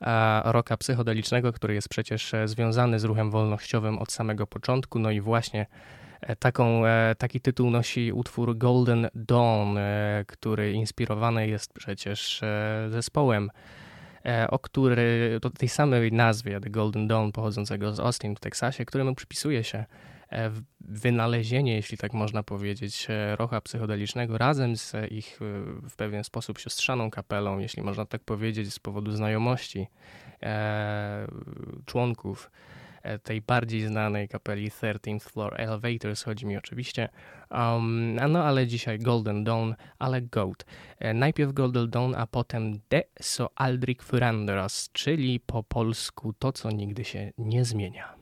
e, 0.00 0.52
roka 0.52 0.76
psychodelicznego, 0.76 1.52
który 1.52 1.74
jest 1.74 1.88
przecież 1.88 2.32
związany 2.44 2.98
z 2.98 3.04
ruchem 3.04 3.30
wolnościowym 3.30 3.98
od 3.98 4.12
samego 4.12 4.46
początku. 4.46 4.98
No 4.98 5.10
i 5.10 5.20
właśnie 5.20 5.66
taką, 6.38 6.86
e, 6.86 7.14
taki 7.18 7.40
tytuł 7.40 7.70
nosi 7.70 8.12
utwór 8.12 8.58
Golden 8.58 9.08
Dawn, 9.14 9.78
e, 9.78 10.24
który 10.28 10.72
inspirowany 10.72 11.48
jest 11.48 11.72
przecież 11.72 12.40
zespołem, 12.88 13.50
o 14.48 14.58
który, 14.58 15.38
do 15.42 15.50
tej 15.50 15.68
samej 15.68 16.12
nazwie, 16.12 16.60
The 16.60 16.70
Golden 16.70 17.08
Dawn, 17.08 17.30
pochodzącego 17.30 17.92
z 17.92 18.00
Austin 18.00 18.36
w 18.36 18.40
Teksasie, 18.40 18.84
któremu 18.84 19.14
przypisuje 19.14 19.64
się 19.64 19.84
wynalezienie, 20.80 21.74
jeśli 21.74 21.98
tak 21.98 22.12
można 22.12 22.42
powiedzieć, 22.42 23.06
rocha 23.36 23.60
psychodelicznego 23.60 24.38
razem 24.38 24.76
z 24.76 24.92
ich 25.10 25.38
w 25.90 25.96
pewien 25.96 26.24
sposób 26.24 26.58
siostrzaną 26.58 27.10
kapelą, 27.10 27.58
jeśli 27.58 27.82
można 27.82 28.06
tak 28.06 28.24
powiedzieć, 28.24 28.72
z 28.72 28.78
powodu 28.78 29.10
znajomości 29.10 29.86
członków. 31.86 32.50
E, 32.50 32.85
tej 33.22 33.40
bardziej 33.40 33.86
znanej 33.86 34.28
kapeli 34.28 34.70
13th 34.70 35.20
Floor 35.20 35.60
Elevators, 35.60 36.22
chodzi 36.22 36.46
mi 36.46 36.56
oczywiście. 36.56 37.08
Um, 37.50 38.14
no 38.28 38.44
ale 38.44 38.66
dzisiaj 38.66 38.98
Golden 38.98 39.44
Dawn, 39.44 39.74
ale 39.98 40.22
Goat. 40.22 40.64
E, 40.98 41.14
najpierw 41.14 41.52
Golden 41.52 41.90
Dawn, 41.90 42.14
a 42.14 42.26
potem 42.26 42.80
De 42.90 43.02
So 43.20 43.48
Aldrich 43.54 44.02
Furanderas, 44.02 44.90
czyli 44.92 45.40
po 45.40 45.62
polsku 45.62 46.32
to, 46.32 46.52
co 46.52 46.70
nigdy 46.70 47.04
się 47.04 47.32
nie 47.38 47.64
zmienia. 47.64 48.14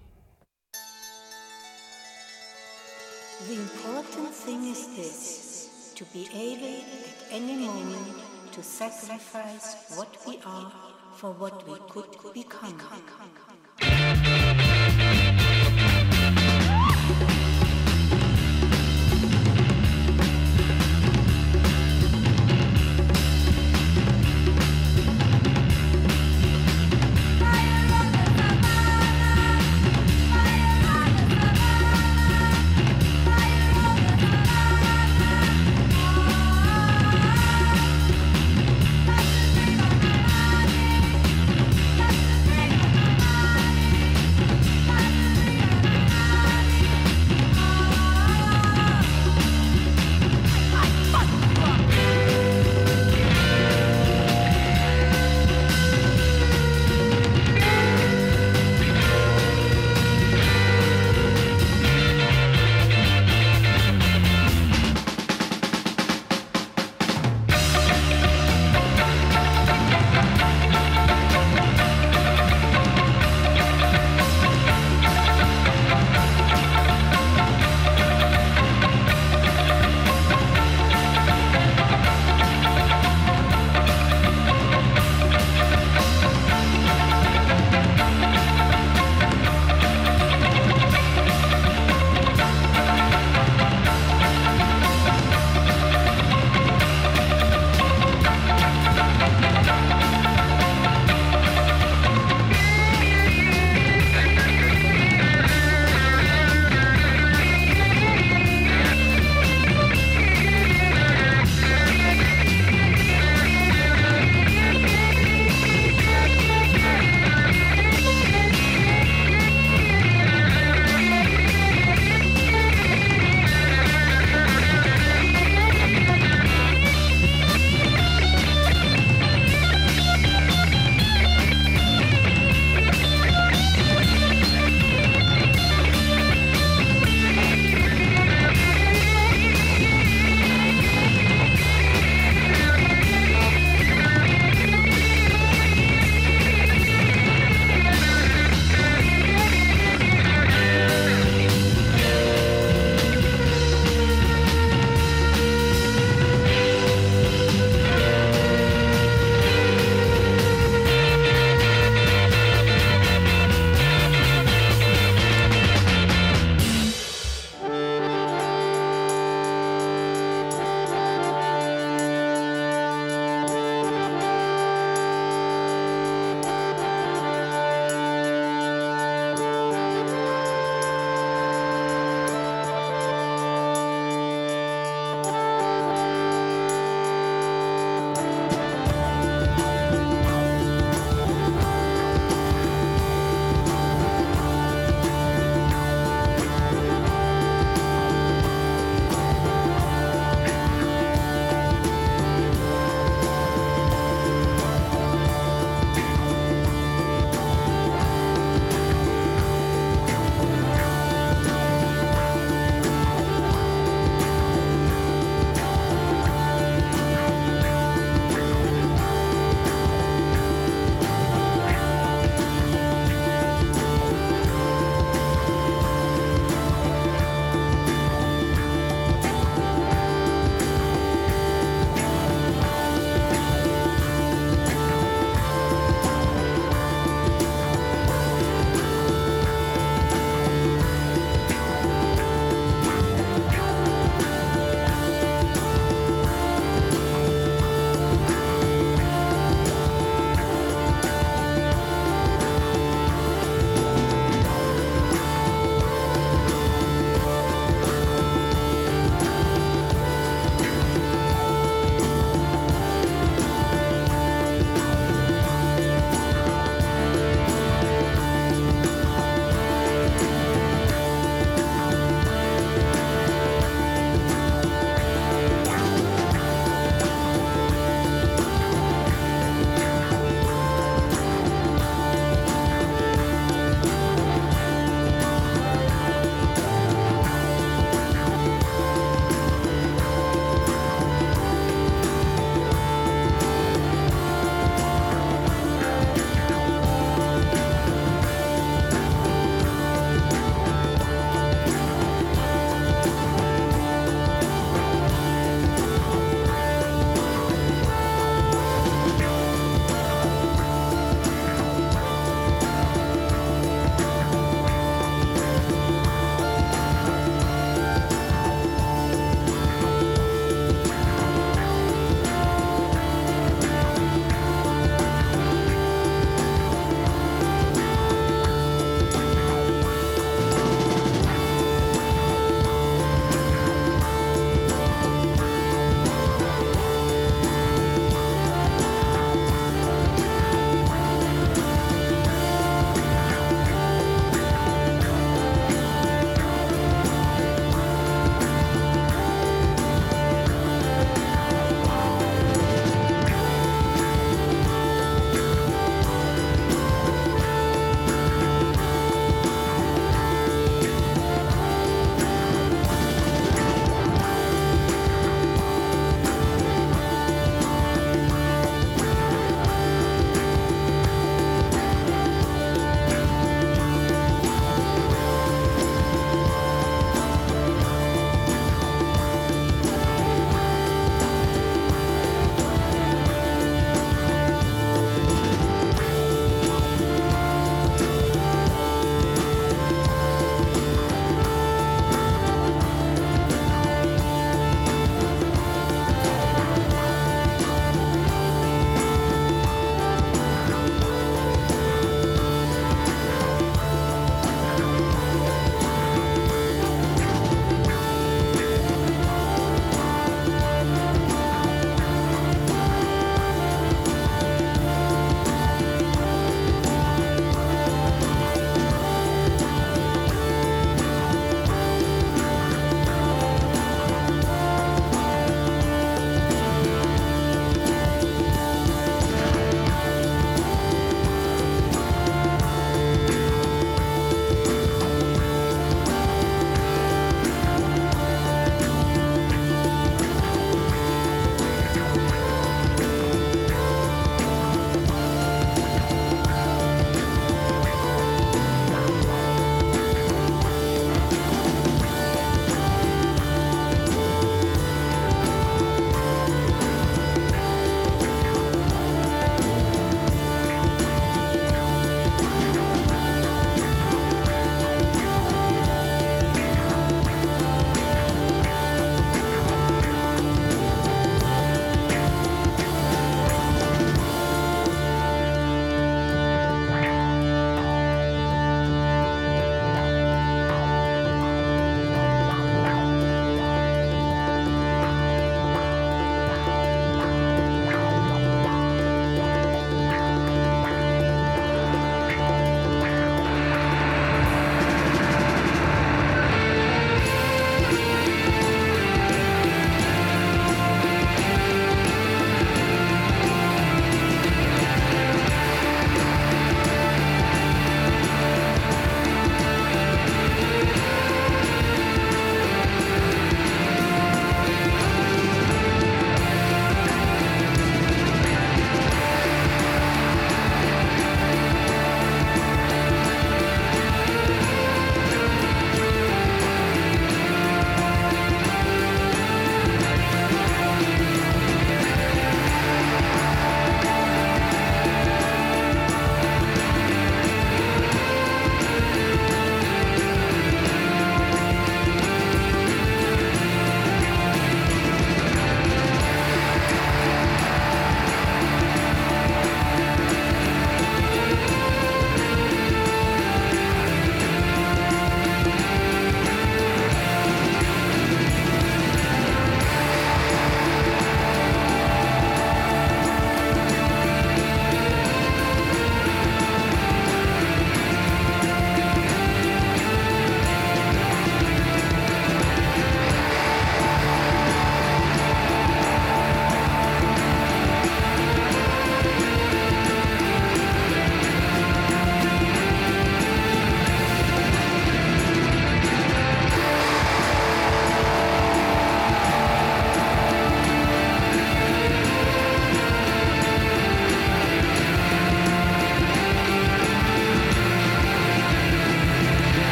The 3.48 3.54
important 3.54 4.44
thing 4.46 4.64
is 4.64 4.86
this, 4.96 5.94
to 5.98 6.04
be 6.04 6.24
able 6.30 6.78
at 6.78 7.32
any 7.32 7.66
moment 7.66 8.14
to 8.52 8.62
sacrifice 8.62 9.96
what 9.96 10.08
we 10.26 10.34
are 10.44 10.70
for 11.16 11.32
what 11.32 11.68
we 11.68 11.78
could 11.88 12.34
become. 12.34 12.78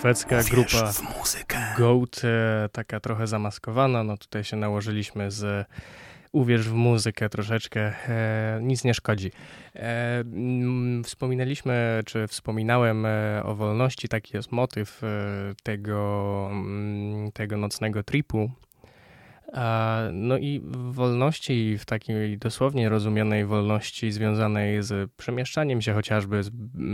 Szwedzka 0.00 0.42
grupa 0.50 0.92
w 0.92 1.18
muzykę. 1.18 1.58
Goat, 1.78 2.20
e, 2.24 2.68
taka 2.72 3.00
trochę 3.00 3.26
zamaskowana. 3.26 4.04
No 4.04 4.16
tutaj 4.16 4.44
się 4.44 4.56
nałożyliśmy 4.56 5.30
z 5.30 5.66
Uwierz 6.32 6.68
w 6.68 6.72
muzykę 6.72 7.28
troszeczkę, 7.28 7.80
e, 8.08 8.60
nic 8.62 8.84
nie 8.84 8.94
szkodzi. 8.94 9.30
E, 9.76 10.20
mm, 10.20 11.04
wspominaliśmy, 11.04 12.00
czy 12.06 12.26
wspominałem 12.26 13.06
e, 13.06 13.42
o 13.44 13.54
wolności, 13.54 14.08
taki 14.08 14.36
jest 14.36 14.52
motyw 14.52 15.04
e, 15.04 15.06
tego, 15.62 16.48
mm, 16.52 17.32
tego 17.32 17.56
nocnego 17.56 18.02
tripu. 18.02 18.50
No 20.12 20.38
i 20.38 20.60
wolności, 20.74 21.78
w 21.78 21.84
takiej 21.84 22.38
dosłownie 22.38 22.88
rozumianej 22.88 23.46
wolności 23.46 24.12
związanej 24.12 24.82
z 24.82 25.10
przemieszczaniem 25.12 25.82
się 25.82 25.94
chociażby, 25.94 26.42
z 26.42 26.50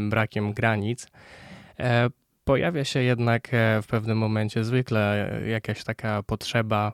brakiem 0.09 0.53
granic, 0.53 1.09
e, 1.81 2.11
pojawia 2.47 2.85
się 2.85 3.03
jednak 3.03 3.49
e, 3.55 3.83
w 3.83 3.87
pewnym 3.87 4.19
momencie 4.19 4.65
zwykle 4.65 5.31
jakaś 5.47 5.85
taka 5.85 6.23
potrzeba 6.23 6.93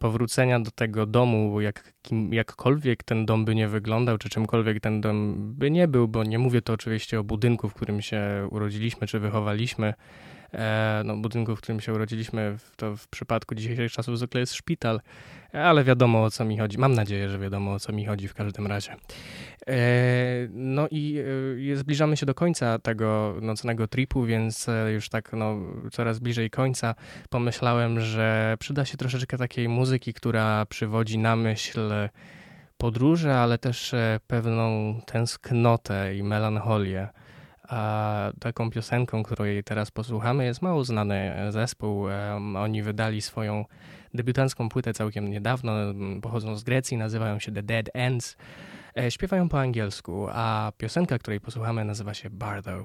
powrócenia 0.00 0.60
do 0.60 0.70
tego 0.70 1.06
domu, 1.06 1.60
jak, 1.60 1.92
kim- 2.02 2.34
jakkolwiek 2.34 3.02
ten 3.02 3.26
dom 3.26 3.44
by 3.44 3.54
nie 3.54 3.68
wyglądał, 3.68 4.18
czy 4.18 4.28
czymkolwiek 4.28 4.80
ten 4.80 5.00
dom 5.00 5.34
by 5.54 5.70
nie 5.70 5.88
był, 5.88 6.08
bo 6.08 6.24
nie 6.24 6.38
mówię 6.38 6.62
to 6.62 6.72
oczywiście 6.72 7.20
o 7.20 7.24
budynku, 7.24 7.68
w 7.68 7.74
którym 7.74 8.02
się 8.02 8.48
urodziliśmy, 8.50 9.06
czy 9.06 9.18
wychowaliśmy, 9.20 9.94
no, 11.04 11.16
budynku, 11.16 11.56
w 11.56 11.60
którym 11.60 11.80
się 11.80 11.92
urodziliśmy, 11.92 12.56
to 12.76 12.96
w 12.96 13.08
przypadku 13.08 13.54
dzisiejszych 13.54 13.92
czasów 13.92 14.18
zwykle 14.18 14.40
jest 14.40 14.54
szpital, 14.54 15.00
ale 15.52 15.84
wiadomo 15.84 16.24
o 16.24 16.30
co 16.30 16.44
mi 16.44 16.58
chodzi. 16.58 16.78
Mam 16.78 16.94
nadzieję, 16.94 17.28
że 17.28 17.38
wiadomo 17.38 17.72
o 17.72 17.78
co 17.78 17.92
mi 17.92 18.06
chodzi 18.06 18.28
w 18.28 18.34
każdym 18.34 18.66
razie. 18.66 18.96
E, 19.68 19.76
no 20.50 20.88
i 20.90 21.18
e, 21.72 21.76
zbliżamy 21.76 22.16
się 22.16 22.26
do 22.26 22.34
końca 22.34 22.78
tego 22.78 23.34
nocnego 23.42 23.88
tripu, 23.88 24.24
więc 24.24 24.68
e, 24.68 24.92
już 24.92 25.08
tak 25.08 25.32
no, 25.32 25.56
coraz 25.92 26.18
bliżej 26.18 26.50
końca 26.50 26.94
pomyślałem, 27.30 28.00
że 28.00 28.56
przyda 28.58 28.84
się 28.84 28.96
troszeczkę 28.96 29.38
takiej 29.38 29.68
muzyki, 29.68 30.14
która 30.14 30.66
przywodzi 30.66 31.18
na 31.18 31.36
myśl 31.36 31.90
podróże, 32.78 33.36
ale 33.36 33.58
też 33.58 33.94
e, 33.94 34.20
pewną 34.26 34.94
tęsknotę 35.06 36.16
i 36.16 36.22
melancholię. 36.22 37.08
A 37.68 38.30
taką 38.40 38.70
piosenką, 38.70 39.22
której 39.22 39.64
teraz 39.64 39.90
posłuchamy, 39.90 40.44
jest 40.44 40.62
mało 40.62 40.84
znany 40.84 41.34
zespół. 41.50 42.08
Em, 42.08 42.56
Oni 42.56 42.82
wydali 42.82 43.22
swoją 43.22 43.64
debiutancką 44.14 44.68
płytę 44.68 44.94
całkiem 44.94 45.28
niedawno. 45.28 45.80
m, 45.80 46.20
Pochodzą 46.20 46.56
z 46.56 46.62
Grecji, 46.62 46.96
nazywają 46.96 47.38
się 47.38 47.52
The 47.52 47.62
Dead 47.62 47.86
Ends. 47.94 48.36
E, 48.98 49.10
Śpiewają 49.10 49.48
po 49.48 49.60
angielsku, 49.60 50.26
a 50.32 50.72
piosenka, 50.76 51.18
której 51.18 51.40
posłuchamy, 51.40 51.84
nazywa 51.84 52.14
się. 52.14 52.30
Bardo 52.30 52.84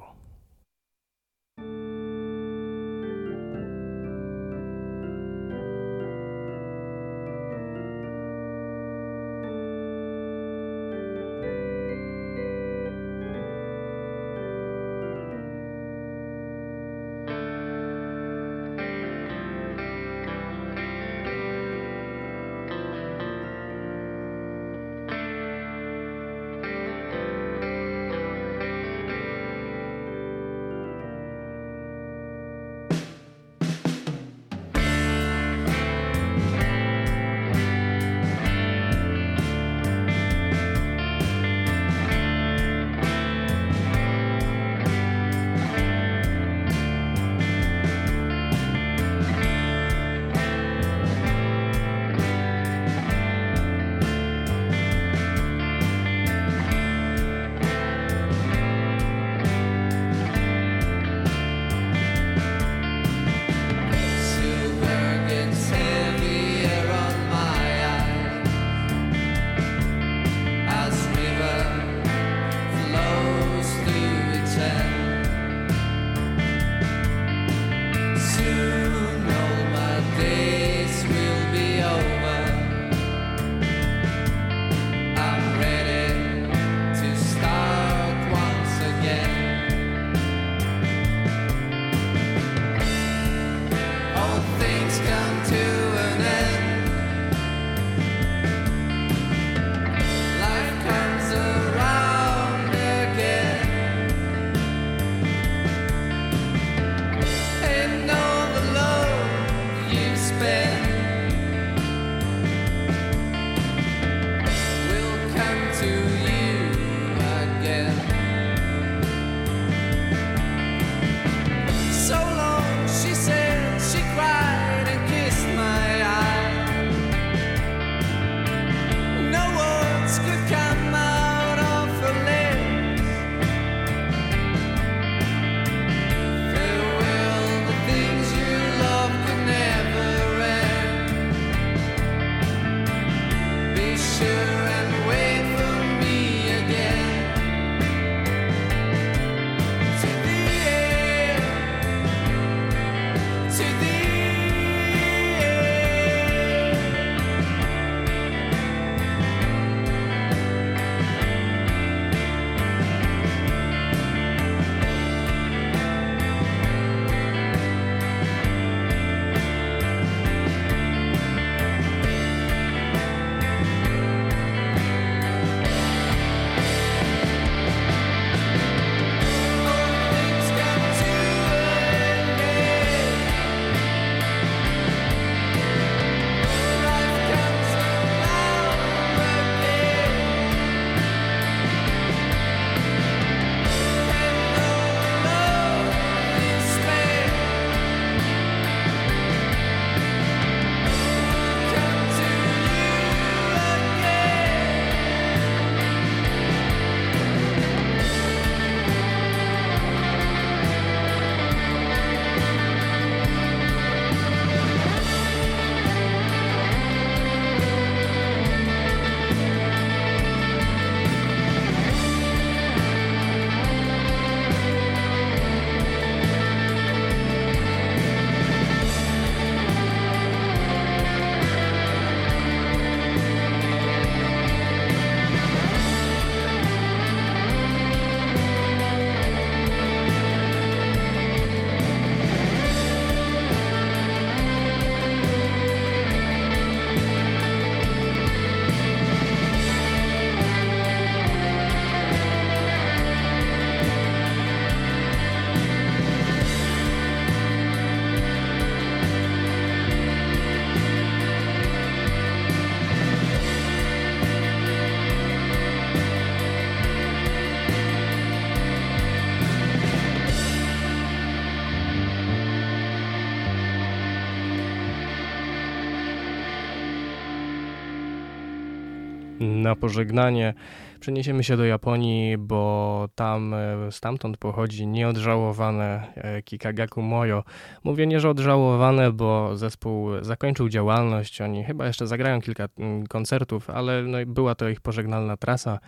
Na 279.61 279.75
pożegnanie 279.75 280.53
przeniesiemy 280.99 281.43
się 281.43 281.57
do 281.57 281.65
Japonii, 281.65 282.37
bo 282.37 283.07
tam 283.15 283.53
e, 283.53 283.91
stamtąd 283.91 284.37
pochodzi 284.37 284.87
nieodżałowane 284.87 286.13
e, 286.15 286.41
Kikagaku 286.41 287.01
Moyo. 287.01 287.43
Mówię 287.83 288.07
nie, 288.07 288.19
że 288.19 288.29
odżałowane, 288.29 289.11
bo 289.11 289.57
zespół 289.57 290.09
zakończył 290.21 290.69
działalność. 290.69 291.41
Oni 291.41 291.63
chyba 291.63 291.87
jeszcze 291.87 292.07
zagrają 292.07 292.41
kilka 292.41 292.67
mm, 292.77 293.07
koncertów, 293.07 293.69
ale 293.69 294.03
no, 294.03 294.17
była 294.27 294.55
to 294.55 294.69
ich 294.69 294.81
pożegnalna 294.81 295.37
trasa. 295.37 295.79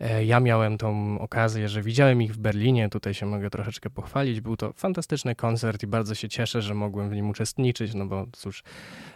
E, 0.00 0.24
ja 0.24 0.40
miałem 0.40 0.78
tą 0.78 1.18
okazję, 1.18 1.68
że 1.68 1.82
widziałem 1.82 2.22
ich 2.22 2.34
w 2.34 2.38
Berlinie, 2.38 2.88
tutaj 2.88 3.14
się 3.14 3.26
mogę 3.26 3.50
troszeczkę 3.50 3.90
pochwalić. 3.90 4.40
Był 4.40 4.56
to 4.56 4.72
fantastyczny 4.72 5.34
koncert 5.34 5.82
i 5.82 5.86
bardzo 5.86 6.14
się 6.14 6.28
cieszę, 6.28 6.62
że 6.62 6.74
mogłem 6.74 7.10
w 7.10 7.14
nim 7.14 7.30
uczestniczyć, 7.30 7.94
no 7.94 8.06
bo 8.06 8.26
cóż, 8.32 8.62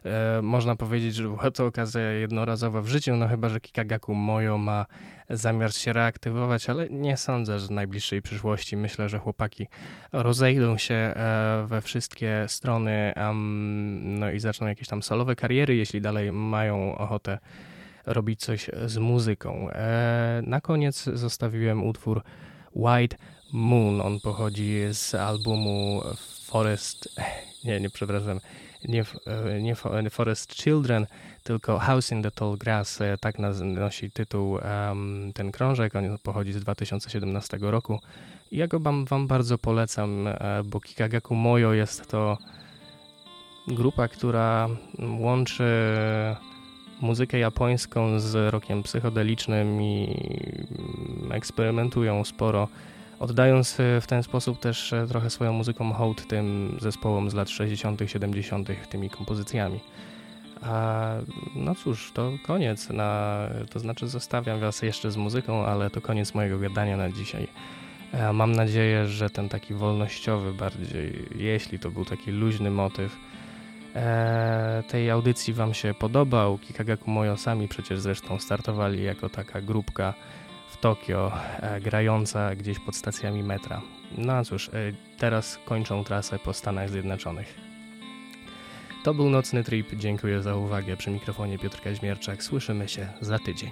e, 0.05 0.43
można 0.43 0.77
powiedzieć, 0.77 1.15
że 1.15 1.23
była 1.23 1.51
to 1.51 1.67
okazja 1.67 2.13
jednorazowa 2.13 2.83
w 2.83 2.89
życiu, 2.89 3.17
no 3.17 3.29
chyba, 3.29 3.49
że 3.49 3.61
Kikagaku 3.61 4.15
Mojo 4.15 4.59
ma 4.59 4.87
zamiar 5.31 5.75
się 5.75 5.93
reaktywować, 5.93 6.71
ale 6.71 6.89
nie 6.91 7.17
sądzę, 7.17 7.59
że 7.59 7.67
w 7.67 7.71
najbliższej 7.71 8.23
przyszłości. 8.23 8.77
Myślę, 8.77 9.09
że 9.09 9.19
chłopaki 9.19 9.67
rozejdą 10.13 10.79
się 10.79 10.95
e, 10.95 11.65
we 11.67 11.81
wszystkie 11.81 12.45
strony 12.49 13.13
um, 13.17 14.19
no 14.19 14.31
i 14.31 14.41
zaczną 14.41 14.67
jakieś 14.67 14.89
tam 14.89 15.03
solowe 15.03 15.37
kariery, 15.37 15.77
jeśli 15.77 16.01
dalej 16.01 16.33
mają 16.33 16.99
ochotę 16.99 17.39
robić 18.07 18.41
coś 18.41 18.71
z 18.87 18.99
muzyką. 18.99 19.71
E, 19.71 20.43
na 20.47 20.61
koniec 20.61 21.05
zostawiłem 21.05 21.85
utwór 21.85 22.23
White 22.75 23.17
Moon. 23.53 24.01
On 24.01 24.21
pochodzi 24.21 24.81
z 24.93 25.15
albumu 25.15 26.03
Forest. 26.45 27.09
Nie, 27.65 27.81
nie, 27.81 27.91
przepraszam. 27.91 28.41
Nie, 28.89 29.05
e, 29.27 29.63
nie 30.03 30.11
Forest 30.11 30.55
Children, 30.55 31.07
tylko 31.43 31.79
House 31.79 32.13
in 32.13 32.23
the 32.23 32.31
Tall 32.31 32.57
Grass. 32.57 33.01
E, 33.01 33.17
tak 33.21 33.39
nosi 33.65 34.11
tytuł 34.11 34.53
um, 34.53 35.33
ten 35.35 35.53
krążek. 35.53 35.97
On 35.97 36.19
pochodzi 36.23 36.53
z 36.53 36.61
2017 36.61 37.59
roku. 37.61 38.01
Ja 38.53 38.67
go 38.67 38.81
wam, 38.81 39.05
wam 39.05 39.27
bardzo 39.27 39.59
polecam, 39.59 40.29
bo 40.65 40.81
Kikagaku 40.81 41.35
Moyo 41.35 41.73
jest 41.73 42.07
to 42.07 42.39
grupa, 43.69 44.09
która 44.09 44.69
łączy 45.19 45.65
muzykę 47.01 47.39
japońską 47.39 48.21
z 48.21 48.53
rokiem 48.53 48.83
psychodelicznym 48.83 49.83
i 49.83 50.17
eksperymentują 51.31 52.25
sporo, 52.25 52.69
oddając 53.19 53.77
w 54.01 54.07
ten 54.07 54.23
sposób 54.23 54.61
też 54.61 54.95
trochę 55.09 55.31
swoją 55.31 55.53
muzyką 55.53 55.93
hołd 55.93 56.27
tym 56.27 56.77
zespołom 56.81 57.31
z 57.31 57.35
lat 57.35 57.51
60., 57.51 58.01
70., 58.07 58.69
tymi 58.91 59.11
kompozycjami. 59.11 59.81
A 60.63 61.11
no 61.55 61.75
cóż, 61.75 62.13
to 62.15 62.33
koniec. 62.47 62.91
Na, 62.91 63.41
to 63.71 63.81
znaczy, 63.81 64.09
zostawiam 64.09 64.61
Was 64.61 64.83
jeszcze 64.83 65.11
z 65.11 65.17
muzyką, 65.17 65.67
ale 65.67 65.91
to 65.91 66.01
koniec 66.01 66.35
mojego 66.35 66.59
gadania 66.59 66.97
na 66.97 67.11
dzisiaj. 67.13 67.49
Mam 68.33 68.53
nadzieję, 68.53 69.07
że 69.07 69.31
ten 69.31 69.49
taki 69.49 69.75
wolnościowy 69.75 70.53
bardziej, 70.53 71.29
jeśli 71.37 71.79
to 71.79 71.91
był 71.91 72.05
taki 72.05 72.31
luźny 72.31 72.71
motyw, 72.71 73.17
e, 73.97 74.83
tej 74.89 75.11
audycji 75.11 75.55
Wam 75.55 75.75
się 75.75 75.95
podobał. 75.95 76.59
Kikagaku 76.59 77.11
Mojo 77.11 77.37
sami 77.37 77.69
przecież 77.69 78.01
zresztą 78.01 78.39
startowali 78.39 79.03
jako 79.03 79.29
taka 79.29 79.61
grupka 79.61 80.15
w 80.71 80.77
Tokio, 80.77 81.33
e, 81.61 81.81
grająca 81.81 82.55
gdzieś 82.55 82.79
pod 82.79 82.97
stacjami 82.97 83.43
metra. 83.43 83.83
No 84.19 84.33
a 84.33 84.45
cóż, 84.45 84.69
e, 84.69 84.73
teraz 85.19 85.59
kończą 85.65 86.05
trasę 86.05 86.39
po 86.39 86.53
Stanach 86.53 86.91
Zjednoczonych. 86.91 87.55
To 89.05 89.15
był 89.15 89.31
Nocny 89.31 89.65
Trip. 89.65 89.95
Dziękuję 89.95 90.43
za 90.43 90.57
uwagę. 90.57 90.97
Przy 90.97 91.11
mikrofonie 91.11 91.59
Piotr 91.59 91.81
Kaźmierczak. 91.81 92.43
Słyszymy 92.43 92.89
się 92.89 93.09
za 93.21 93.39
tydzień. 93.39 93.71